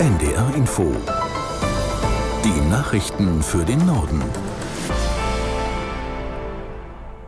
NDR 0.00 0.54
Info. 0.56 0.96
Die 2.42 2.70
Nachrichten 2.70 3.42
für 3.42 3.66
den 3.66 3.84
Norden. 3.84 4.22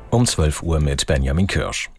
Um 0.09 0.25
12 0.25 0.62
Uhr 0.62 0.80
mit 0.80 1.06
Benjamin 1.06 1.46
Kirsch. 1.46 1.90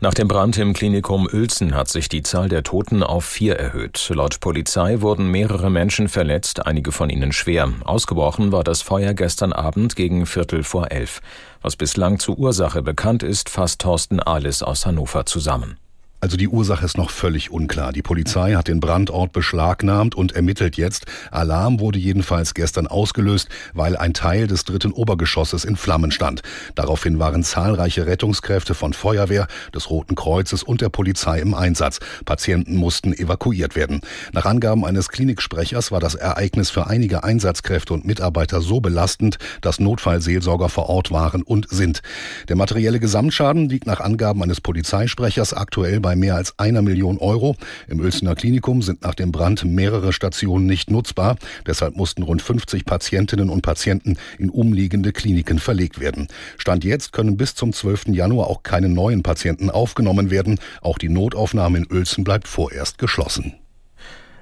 Nach 0.00 0.12
dem 0.12 0.28
Brand 0.28 0.58
im 0.58 0.74
Klinikum 0.74 1.26
Uelzen 1.32 1.74
hat 1.74 1.88
sich 1.88 2.10
die 2.10 2.20
Zahl 2.20 2.50
der 2.50 2.62
Toten 2.62 3.02
auf 3.02 3.24
vier 3.24 3.56
erhöht. 3.56 4.06
Laut 4.12 4.40
Polizei 4.40 5.00
wurden 5.00 5.30
mehrere 5.30 5.70
Menschen 5.70 6.10
verletzt, 6.10 6.66
einige 6.66 6.92
von 6.92 7.08
ihnen 7.08 7.32
schwer. 7.32 7.72
Ausgebrochen 7.84 8.52
war 8.52 8.64
das 8.64 8.82
Feuer 8.82 9.14
gestern 9.14 9.54
Abend 9.54 9.96
gegen 9.96 10.26
Viertel 10.26 10.62
vor 10.62 10.90
elf. 10.90 11.22
Was 11.62 11.76
bislang 11.76 12.18
zur 12.18 12.38
Ursache 12.38 12.82
bekannt 12.82 13.22
ist, 13.22 13.48
fasst 13.48 13.80
Thorsten 13.80 14.20
Ahles 14.20 14.62
aus 14.62 14.84
Hannover 14.84 15.24
zusammen. 15.24 15.78
Also 16.20 16.36
die 16.36 16.48
Ursache 16.48 16.84
ist 16.84 16.98
noch 16.98 17.10
völlig 17.10 17.52
unklar. 17.52 17.92
Die 17.92 18.02
Polizei 18.02 18.54
hat 18.54 18.66
den 18.66 18.80
Brandort 18.80 19.32
beschlagnahmt 19.32 20.16
und 20.16 20.32
ermittelt 20.32 20.76
jetzt. 20.76 21.06
Alarm 21.30 21.78
wurde 21.78 22.00
jedenfalls 22.00 22.54
gestern 22.54 22.88
ausgelöst, 22.88 23.48
weil 23.72 23.96
ein 23.96 24.14
Teil 24.14 24.48
des 24.48 24.64
dritten 24.64 24.90
Obergeschosses 24.90 25.64
in 25.64 25.76
Flammen 25.76 26.10
stand. 26.10 26.42
Daraufhin 26.74 27.20
waren 27.20 27.44
zahlreiche 27.44 28.06
Rettungskräfte 28.06 28.74
von 28.74 28.94
Feuerwehr, 28.94 29.46
des 29.72 29.90
Roten 29.90 30.16
Kreuzes 30.16 30.64
und 30.64 30.80
der 30.80 30.88
Polizei 30.88 31.38
im 31.38 31.54
Einsatz. 31.54 32.00
Patienten 32.24 32.74
mussten 32.74 33.12
evakuiert 33.12 33.76
werden. 33.76 34.00
Nach 34.32 34.44
Angaben 34.44 34.84
eines 34.84 35.10
Kliniksprechers 35.10 35.92
war 35.92 36.00
das 36.00 36.16
Ereignis 36.16 36.68
für 36.68 36.88
einige 36.88 37.22
Einsatzkräfte 37.22 37.94
und 37.94 38.04
Mitarbeiter 38.04 38.60
so 38.60 38.80
belastend, 38.80 39.38
dass 39.60 39.78
Notfallseelsorger 39.78 40.68
vor 40.68 40.88
Ort 40.88 41.12
waren 41.12 41.42
und 41.42 41.68
sind. 41.70 42.02
Der 42.48 42.56
materielle 42.56 42.98
Gesamtschaden 42.98 43.68
liegt 43.68 43.86
nach 43.86 44.00
Angaben 44.00 44.42
eines 44.42 44.60
Polizeisprechers 44.60 45.54
aktuell 45.54 46.00
bei 46.00 46.07
bei 46.08 46.16
mehr 46.16 46.36
als 46.36 46.58
einer 46.58 46.80
Million 46.80 47.18
Euro. 47.18 47.54
Im 47.86 48.00
Uelzener 48.00 48.34
Klinikum 48.34 48.80
sind 48.80 49.02
nach 49.02 49.14
dem 49.14 49.30
Brand 49.30 49.66
mehrere 49.66 50.14
Stationen 50.14 50.64
nicht 50.64 50.90
nutzbar. 50.90 51.36
Deshalb 51.66 51.96
mussten 51.96 52.22
rund 52.22 52.40
50 52.40 52.86
Patientinnen 52.86 53.50
und 53.50 53.60
Patienten 53.60 54.16
in 54.38 54.48
umliegende 54.48 55.12
Kliniken 55.12 55.58
verlegt 55.58 56.00
werden. 56.00 56.28
Stand 56.56 56.82
jetzt 56.84 57.12
können 57.12 57.36
bis 57.36 57.54
zum 57.54 57.74
12. 57.74 58.06
Januar 58.06 58.46
auch 58.46 58.62
keine 58.62 58.88
neuen 58.88 59.22
Patienten 59.22 59.68
aufgenommen 59.68 60.30
werden. 60.30 60.58
Auch 60.80 60.96
die 60.96 61.10
Notaufnahme 61.10 61.76
in 61.76 61.92
Uelzen 61.92 62.24
bleibt 62.24 62.48
vorerst 62.48 62.96
geschlossen. 62.96 63.67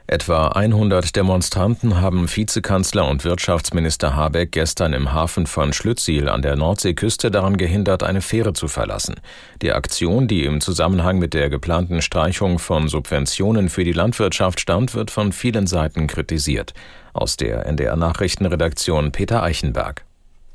Etwa 0.09 0.49
100 0.49 1.17
Demonstranten 1.17 2.01
haben 2.01 2.29
Vizekanzler 2.29 3.09
und 3.09 3.25
Wirtschaftsminister 3.25 4.15
Habeck 4.15 4.53
gestern 4.53 4.93
im 4.93 5.13
Hafen 5.13 5.47
von 5.47 5.73
Schlüttsiel 5.73 6.29
an 6.29 6.43
der 6.43 6.55
Nordseeküste 6.55 7.33
daran 7.33 7.57
gehindert, 7.57 8.05
eine 8.05 8.21
Fähre 8.21 8.53
zu 8.53 8.69
verlassen. 8.69 9.17
Die 9.63 9.73
Aktion, 9.73 10.29
die 10.29 10.45
im 10.45 10.61
Zusammenhang 10.61 11.19
mit 11.19 11.35
der 11.35 11.51
geplanten 11.51 12.03
Streichung 12.03 12.61
von 12.61 12.87
Subventionen 12.87 13.69
für 13.69 13.83
die 13.83 13.93
Landwirtschaft 13.93 14.61
stand, 14.61 14.95
wird 14.95 15.11
von 15.11 15.33
vielen 15.33 15.67
Seiten 15.67 16.07
kritisiert. 16.07 16.73
Aus 17.13 17.37
der 17.37 17.67
NDR 17.67 17.97
Nachrichtenredaktion 17.97 19.11
Peter 19.11 19.43
Eichenberg. 19.43 20.05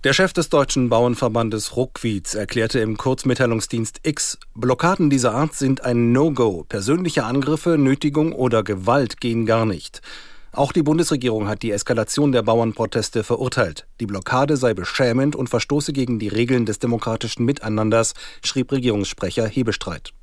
Der 0.03 0.13
Chef 0.13 0.33
des 0.33 0.49
Deutschen 0.49 0.89
Bauernverbandes 0.89 1.75
Ruckwietz 1.75 2.33
erklärte 2.33 2.79
im 2.79 2.97
Kurzmitteilungsdienst 2.97 3.99
X, 4.01 4.39
Blockaden 4.55 5.11
dieser 5.11 5.35
Art 5.35 5.53
sind 5.53 5.83
ein 5.83 6.11
No-Go. 6.11 6.65
Persönliche 6.67 7.23
Angriffe, 7.23 7.77
Nötigung 7.77 8.33
oder 8.33 8.63
Gewalt 8.63 9.21
gehen 9.21 9.45
gar 9.45 9.67
nicht. 9.67 10.01
Auch 10.53 10.71
die 10.71 10.81
Bundesregierung 10.81 11.47
hat 11.47 11.61
die 11.61 11.69
Eskalation 11.69 12.31
der 12.31 12.41
Bauernproteste 12.41 13.23
verurteilt. 13.23 13.85
Die 13.99 14.07
Blockade 14.07 14.57
sei 14.57 14.73
beschämend 14.73 15.35
und 15.35 15.49
verstoße 15.49 15.93
gegen 15.93 16.17
die 16.17 16.29
Regeln 16.29 16.65
des 16.65 16.79
demokratischen 16.79 17.45
Miteinanders, 17.45 18.15
schrieb 18.43 18.71
Regierungssprecher 18.71 19.47
Hebestreit. 19.47 20.13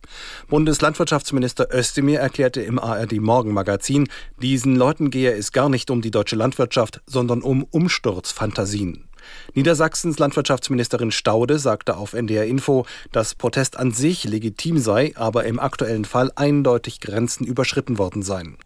Bundeslandwirtschaftsminister 0.48 1.72
Özdemir 1.72 2.18
erklärte 2.18 2.62
im 2.62 2.80
ARD 2.80 3.20
Morgenmagazin, 3.20 4.08
diesen 4.42 4.74
Leuten 4.74 5.10
gehe 5.10 5.32
es 5.34 5.52
gar 5.52 5.68
nicht 5.68 5.88
um 5.88 6.02
die 6.02 6.10
deutsche 6.10 6.34
Landwirtschaft, 6.36 7.00
sondern 7.06 7.42
um 7.42 7.62
Umsturzfantasien. 7.62 9.07
Niedersachsens 9.54 10.18
Landwirtschaftsministerin 10.18 11.10
Staude 11.10 11.58
sagte 11.58 11.96
auf 11.96 12.12
NDR 12.12 12.46
Info, 12.46 12.86
dass 13.12 13.34
Protest 13.34 13.78
an 13.78 13.92
sich 13.92 14.24
legitim 14.24 14.78
sei, 14.78 15.12
aber 15.16 15.44
im 15.44 15.58
aktuellen 15.58 16.04
Fall 16.04 16.32
eindeutig 16.36 17.00
Grenzen 17.00 17.46
überschritten 17.46 17.98
worden 17.98 18.22
seien. 18.22 18.56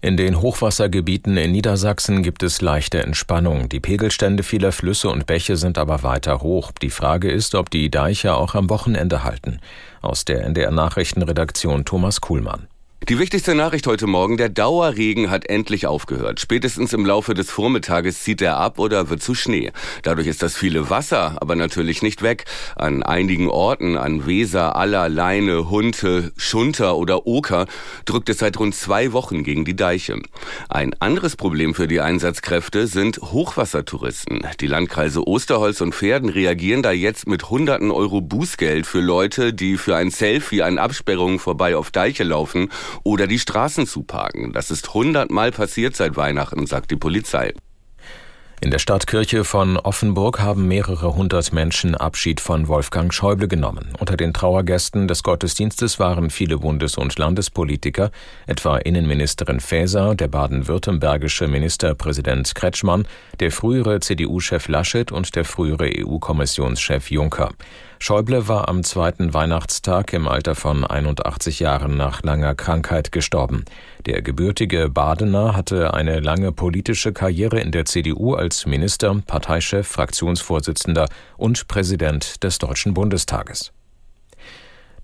In 0.00 0.16
den 0.16 0.40
Hochwassergebieten 0.40 1.36
in 1.36 1.50
Niedersachsen 1.50 2.22
gibt 2.22 2.44
es 2.44 2.60
leichte 2.60 3.02
Entspannung. 3.02 3.68
Die 3.68 3.80
Pegelstände 3.80 4.44
vieler 4.44 4.70
Flüsse 4.70 5.08
und 5.10 5.26
Bäche 5.26 5.56
sind 5.56 5.76
aber 5.76 6.04
weiter 6.04 6.40
hoch. 6.40 6.70
Die 6.80 6.90
Frage 6.90 7.32
ist, 7.32 7.56
ob 7.56 7.68
die 7.68 7.90
Deiche 7.90 8.34
auch 8.34 8.54
am 8.54 8.70
Wochenende 8.70 9.24
halten. 9.24 9.58
Aus 10.00 10.24
der 10.24 10.44
NDR 10.44 10.70
Nachrichtenredaktion 10.70 11.84
Thomas 11.84 12.20
Kuhlmann. 12.20 12.68
Die 13.06 13.18
wichtigste 13.18 13.54
Nachricht 13.54 13.86
heute 13.86 14.06
Morgen, 14.06 14.36
der 14.36 14.50
Dauerregen 14.50 15.30
hat 15.30 15.48
endlich 15.48 15.86
aufgehört. 15.86 16.40
Spätestens 16.40 16.92
im 16.92 17.06
Laufe 17.06 17.32
des 17.32 17.50
Vormittages 17.50 18.22
zieht 18.22 18.42
er 18.42 18.58
ab 18.58 18.78
oder 18.78 19.08
wird 19.08 19.22
zu 19.22 19.34
Schnee. 19.34 19.72
Dadurch 20.02 20.26
ist 20.26 20.42
das 20.42 20.54
viele 20.54 20.90
Wasser 20.90 21.38
aber 21.40 21.56
natürlich 21.56 22.02
nicht 22.02 22.20
weg. 22.20 22.44
An 22.76 23.02
einigen 23.02 23.48
Orten, 23.48 23.96
an 23.96 24.26
Weser, 24.26 24.76
Aller, 24.76 25.08
Leine, 25.08 25.70
Hunte, 25.70 26.32
Schunter 26.36 26.96
oder 26.96 27.26
Oker, 27.26 27.64
drückt 28.04 28.28
es 28.28 28.38
seit 28.38 28.58
rund 28.58 28.74
zwei 28.74 29.12
Wochen 29.12 29.42
gegen 29.42 29.64
die 29.64 29.76
Deiche. 29.76 30.20
Ein 30.68 30.94
anderes 31.00 31.34
Problem 31.34 31.74
für 31.74 31.88
die 31.88 32.02
Einsatzkräfte 32.02 32.88
sind 32.88 33.18
Hochwassertouristen. 33.22 34.46
Die 34.60 34.66
Landkreise 34.66 35.26
Osterholz 35.26 35.80
und 35.80 35.94
Pferden 35.94 36.28
reagieren 36.28 36.82
da 36.82 36.90
jetzt 36.90 37.26
mit 37.26 37.48
hunderten 37.48 37.90
Euro 37.90 38.20
Bußgeld 38.20 38.86
für 38.86 39.00
Leute, 39.00 39.54
die 39.54 39.78
für 39.78 39.96
ein 39.96 40.10
Selfie 40.10 40.62
an 40.62 40.76
Absperrungen 40.76 41.38
vorbei 41.38 41.74
auf 41.74 41.90
Deiche 41.90 42.24
laufen 42.24 42.68
oder 43.02 43.26
die 43.26 43.38
Straßen 43.38 43.86
zuparken. 43.86 44.52
Das 44.52 44.70
ist 44.70 44.94
hundertmal 44.94 45.52
passiert 45.52 45.96
seit 45.96 46.16
Weihnachten, 46.16 46.66
sagt 46.66 46.90
die 46.90 46.96
Polizei. 46.96 47.52
In 48.60 48.72
der 48.72 48.80
Stadtkirche 48.80 49.44
von 49.44 49.76
Offenburg 49.76 50.40
haben 50.40 50.66
mehrere 50.66 51.14
hundert 51.14 51.52
Menschen 51.52 51.94
Abschied 51.94 52.40
von 52.40 52.66
Wolfgang 52.66 53.14
Schäuble 53.14 53.46
genommen. 53.46 53.92
Unter 54.00 54.16
den 54.16 54.34
Trauergästen 54.34 55.06
des 55.06 55.22
Gottesdienstes 55.22 56.00
waren 56.00 56.28
viele 56.28 56.58
Bundes- 56.58 56.98
und 56.98 57.16
Landespolitiker, 57.16 58.10
etwa 58.48 58.78
Innenministerin 58.78 59.60
Faeser, 59.60 60.16
der 60.16 60.26
baden-württembergische 60.26 61.46
Ministerpräsident 61.46 62.52
Kretschmann, 62.56 63.06
der 63.38 63.52
frühere 63.52 64.00
CDU-Chef 64.00 64.66
Laschet 64.66 65.12
und 65.12 65.36
der 65.36 65.44
frühere 65.44 65.88
EU-Kommissionschef 65.96 67.12
Juncker. 67.12 67.50
Schäuble 68.00 68.46
war 68.46 68.68
am 68.68 68.84
zweiten 68.84 69.34
Weihnachtstag 69.34 70.12
im 70.12 70.28
Alter 70.28 70.54
von 70.54 70.84
81 70.84 71.58
Jahren 71.58 71.96
nach 71.96 72.22
langer 72.22 72.54
Krankheit 72.54 73.10
gestorben. 73.10 73.64
Der 74.06 74.22
gebürtige 74.22 74.88
Badener 74.88 75.56
hatte 75.56 75.92
eine 75.94 76.20
lange 76.20 76.52
politische 76.52 77.12
Karriere 77.12 77.58
in 77.58 77.72
der 77.72 77.86
CDU 77.86 78.34
als 78.34 78.66
Minister, 78.66 79.20
Parteichef, 79.26 79.88
Fraktionsvorsitzender 79.88 81.08
und 81.36 81.66
Präsident 81.66 82.44
des 82.44 82.58
Deutschen 82.58 82.94
Bundestages. 82.94 83.72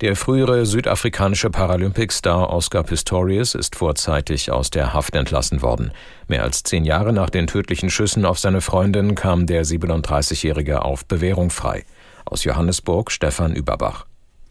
Der 0.00 0.16
frühere 0.16 0.66
südafrikanische 0.66 1.50
Paralympicstar 1.50 2.50
Oscar 2.50 2.82
Pistorius 2.82 3.54
ist 3.54 3.76
vorzeitig 3.76 4.50
aus 4.50 4.70
der 4.70 4.92
Haft 4.92 5.14
entlassen 5.14 5.62
worden. 5.62 5.92
Mehr 6.26 6.42
als 6.42 6.62
zehn 6.62 6.84
Jahre 6.84 7.12
nach 7.12 7.30
den 7.30 7.46
tödlichen 7.46 7.90
Schüssen 7.90 8.24
auf 8.24 8.38
seine 8.38 8.60
Freundin 8.60 9.14
kam 9.14 9.46
der 9.46 9.64
37-Jährige 9.64 10.84
auf 10.84 11.06
Bewährung 11.06 11.50
frei. 11.50 11.84
Aus 12.24 12.44
Johannesburg 12.44 13.10
Stefan 13.10 13.54
Überbach. 13.54 14.06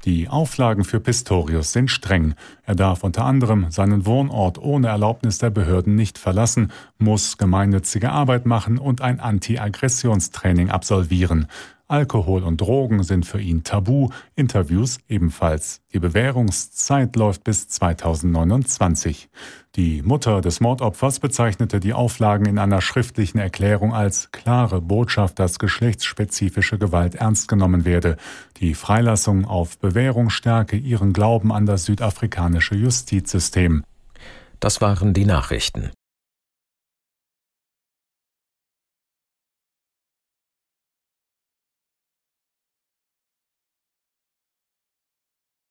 Die 0.06 0.28
Auflagen 0.28 0.84
für 0.84 1.00
Pistorius 1.00 1.72
sind 1.72 1.90
streng. 1.90 2.36
Er 2.66 2.76
darf 2.76 3.04
unter 3.04 3.24
anderem 3.24 3.72
seinen 3.72 4.06
Wohnort 4.06 4.58
ohne 4.58 4.90
Erlaubnis 4.90 5.38
der 5.38 5.50
Behörden 5.50 5.96
nicht 5.96 6.18
verlassen, 6.18 6.72
muss 6.98 7.38
gemeinnützige 7.38 8.12
Arbeit 8.12 8.46
machen 8.46 8.78
und 8.78 9.00
ein 9.00 9.22
Anti-Aggressionstraining 9.22 10.70
absolvieren. 10.70 11.48
Alkohol 11.88 12.44
und 12.44 12.62
Drogen 12.62 13.04
sind 13.04 13.26
für 13.26 13.42
ihn 13.42 13.64
tabu, 13.64 14.10
Interviews 14.36 15.00
ebenfalls. 15.10 15.82
Die 15.94 16.00
Bewährungszeit 16.00 17.16
läuft 17.16 17.44
bis 17.44 17.68
2029. 17.68 19.30
Die 19.76 20.02
Mutter 20.02 20.42
des 20.42 20.60
Mordopfers 20.60 21.20
bezeichnete 21.20 21.80
die 21.80 21.94
Auflagen 21.94 22.46
in 22.46 22.58
einer 22.58 22.82
schriftlichen 22.82 23.38
Erklärung 23.38 23.94
als 23.94 24.32
klare 24.32 24.82
Botschaft, 24.82 25.40
dass 25.40 25.60
geschlechtsspezifische 25.60 26.78
Gewalt 26.78 27.16
ernst 27.16 27.48
genommen 27.48 27.86
werde. 27.86 28.18
Die 28.58 28.76
Freilassung 28.76 29.46
auf 29.46 29.78
Bewährung 29.78 30.30
stärke 30.30 30.78
ihren 30.78 31.12
Glauben 31.12 31.52
an 31.52 31.66
das 31.66 31.86
südafrikanische 31.86 32.76
Justizsystem. 32.76 33.84
Das 34.60 34.80
waren 34.80 35.14
die 35.14 35.26
Nachrichten. 35.26 35.92